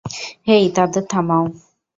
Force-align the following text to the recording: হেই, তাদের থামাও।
হেই, 0.47 0.65
তাদের 0.75 1.03
থামাও। 1.09 1.45